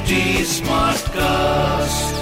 [0.00, 0.16] HT
[0.64, 2.12] Smartcast.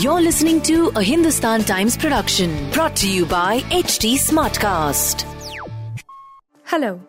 [0.00, 5.24] You're listening to a Hindustan Times production brought to you by HT Smartcast.
[6.62, 7.00] Hello,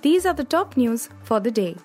[0.00, 1.76] these are the top news for the day.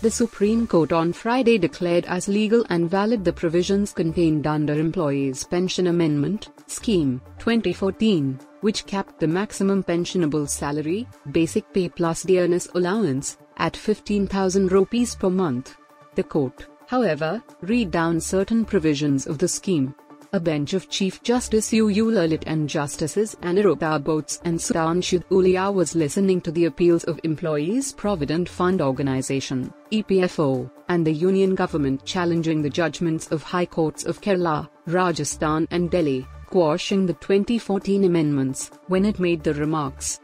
[0.00, 5.44] The Supreme Court on Friday declared as legal and valid the provisions contained under Employees
[5.44, 13.36] Pension Amendment Scheme 2014, which capped the maximum pensionable salary, basic pay plus dearness allowance,
[13.56, 15.76] at 15,000 rupees per month.
[16.14, 19.94] The court, however, read down certain provisions of the scheme.
[20.32, 21.88] A bench of Chief Justice U.
[21.88, 22.06] U.
[22.06, 27.92] Lalit and Justices Aniruddha Bose and Sudhanshu Dhulia was listening to the appeals of Employees
[27.92, 34.20] Provident Fund Organization, EPFO, and the Union government challenging the judgments of High Courts of
[34.20, 40.20] Kerala, Rajasthan and Delhi, quashing the 2014 amendments, when it made the remarks.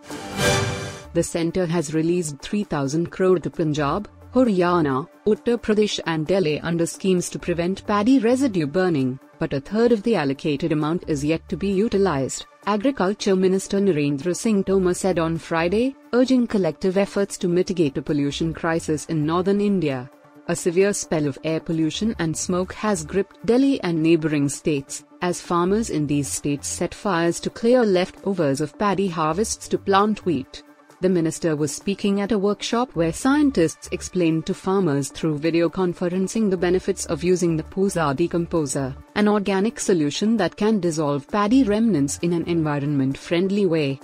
[1.15, 7.29] The centre has released 3,000 crore to Punjab, Haryana, Uttar Pradesh and Delhi under schemes
[7.31, 11.57] to prevent paddy residue burning, but a third of the allocated amount is yet to
[11.59, 17.99] be utilized, Agriculture Minister Narendra Singh Tomar said on Friday, urging collective efforts to mitigate
[17.99, 20.11] a pollution crisis in northern India.
[20.49, 25.43] A severe spell of air pollution and smoke has gripped Delhi and neighboring states, as
[25.43, 30.63] farmers in these states set fires to clear leftovers of paddy harvests to plant wheat.
[31.03, 36.49] The minister was speaking at a workshop where scientists explained to farmers through video conferencing
[36.49, 42.21] the benefits of using the Pusa decomposer, an organic solution that can dissolve paddy remnants
[42.23, 43.99] in an environment friendly way.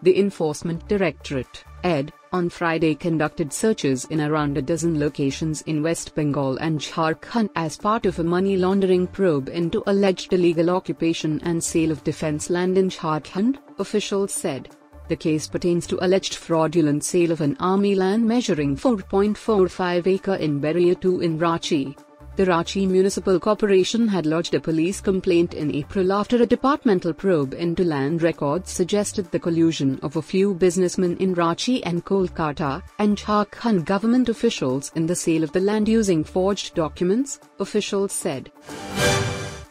[0.00, 6.14] The Enforcement Directorate, ED, on Friday conducted searches in around a dozen locations in West
[6.14, 11.62] Bengal and Jharkhand as part of a money laundering probe into alleged illegal occupation and
[11.62, 14.70] sale of defense land in Jharkhand, officials said.
[15.08, 20.60] The case pertains to alleged fraudulent sale of an army land measuring 4.45 acre in
[20.60, 21.96] Bariatu in Ranchi.
[22.36, 27.54] The Ranchi Municipal Corporation had lodged a police complaint in April after a departmental probe
[27.54, 33.16] into land records suggested the collusion of a few businessmen in Ranchi and Kolkata and
[33.16, 38.50] Jharkhand government officials in the sale of the land using forged documents, officials said.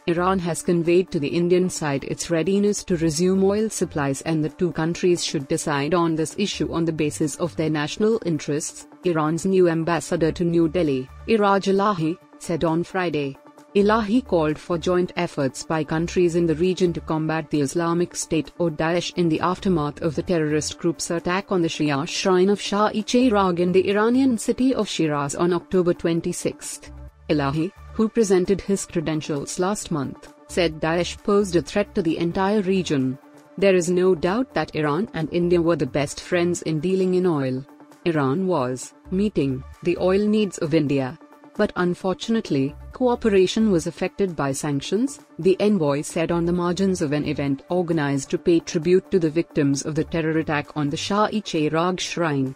[0.08, 4.48] Iran has conveyed to the Indian side its readiness to resume oil supplies and the
[4.50, 9.44] two countries should decide on this issue on the basis of their national interests, Iran's
[9.44, 13.36] new ambassador to New Delhi, Iraj Elahi, said on Friday.
[13.74, 18.52] Elahi called for joint efforts by countries in the region to combat the Islamic State
[18.58, 22.60] or Daesh in the aftermath of the terrorist group's attack on the Shia shrine of
[22.60, 26.92] Shah-e-Cheragh in the Iranian city of Shiraz on October 26.
[27.28, 32.60] Elahi, who presented his credentials last month, said Daesh posed a threat to the entire
[32.60, 33.18] region.
[33.56, 37.24] There is no doubt that Iran and India were the best friends in dealing in
[37.24, 37.64] oil.
[38.04, 41.18] Iran was meeting the oil needs of India.
[41.56, 47.24] But unfortunately, cooperation was affected by sanctions, the envoy said on the margins of an
[47.24, 51.98] event organized to pay tribute to the victims of the terror attack on the Shah-e-Cheragh
[51.98, 52.54] shrine.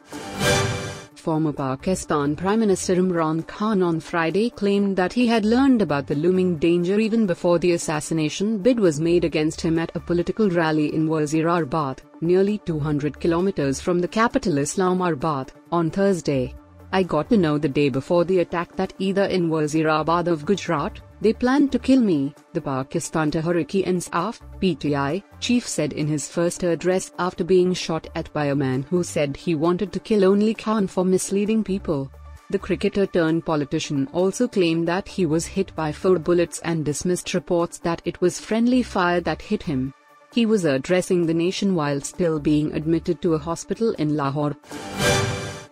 [1.20, 6.14] Former Pakistan Prime Minister Imran Khan on Friday claimed that he had learned about the
[6.14, 10.94] looming danger even before the assassination bid was made against him at a political rally
[10.94, 16.54] in Wazirabad, nearly 200 kilometers from the capital Islamabad, on Thursday.
[16.92, 20.96] I got to know the day before the attack that either in Wazirabad of Gujrat,
[21.20, 27.12] they planned to kill me, the Pakistan Tehreek-e-Insaf PTI chief said in his first address
[27.18, 30.88] after being shot at by a man who said he wanted to kill only Khan
[30.88, 32.10] for misleading people.
[32.50, 37.34] The cricketer turned politician also claimed that he was hit by four bullets and dismissed
[37.34, 39.94] reports that it was friendly fire that hit him.
[40.32, 44.56] He was addressing the nation while still being admitted to a hospital in Lahore.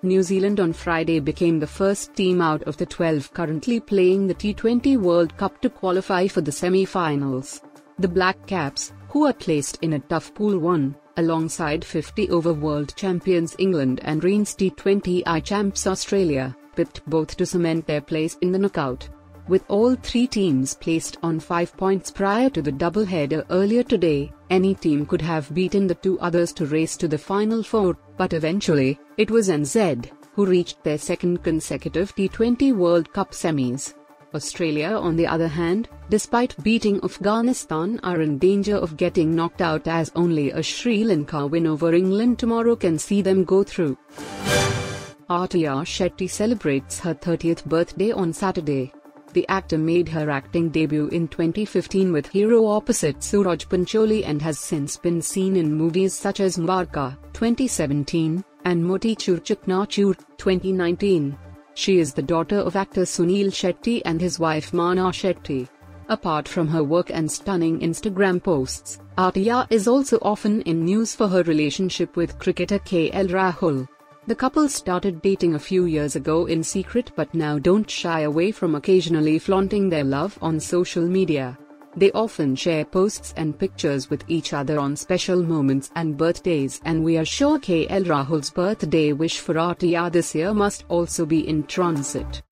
[0.03, 4.35] New Zealand on Friday became the first team out of the 12 currently playing the
[4.35, 7.63] T20 World Cup to qualify for the semi-finals.
[7.99, 13.57] The Black Caps, who are placed in a tough Pool 1, alongside 50-over world champions
[13.59, 19.09] England and reigns T20I champs Australia, pipped both to cement their place in the knockout.
[19.49, 24.75] With all three teams placed on 5 points prior to the doubleheader earlier today, any
[24.75, 29.01] team could have beaten the two others to race to the final four, but eventually,
[29.17, 33.95] it was NZ who reached their second consecutive T20 World Cup semis.
[34.35, 39.89] Australia, on the other hand, despite beating Afghanistan, are in danger of getting knocked out
[39.89, 43.97] as only a Sri Lanka win over England tomorrow can see them go through.
[45.31, 48.93] Athiya Shetty celebrates her 30th birthday on Saturday.
[49.35, 54.59] The actor made her acting debut in 2015 with hero opposite Suraj Pancholi and has
[54.59, 61.37] since been seen in movies such as Mubarakan 2017 and Motichoor Chaknachoor 2019.
[61.75, 65.69] She is the daughter of actor Suniel Shetty and his wife Mana Shetty.
[66.09, 71.29] Apart from her work and stunning Instagram posts, Athiya is also often in news for
[71.29, 73.87] her relationship with cricketer KL Rahul.
[74.29, 78.53] The couple started dating a few years ago in secret but now don't shy away
[78.53, 81.57] from occasionally flaunting their love on social media.
[81.97, 87.03] They often share posts and pictures with each other on special moments and birthdays and
[87.03, 91.63] we are sure KL Rahul's birthday wish for Athiya this year must also be in
[91.63, 92.43] transit.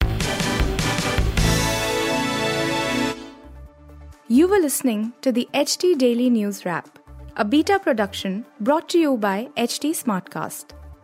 [4.29, 6.99] You were listening to the HT Daily News Wrap,
[7.37, 10.72] a beta production brought to you by HT Smartcast.